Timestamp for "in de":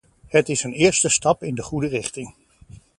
1.43-1.61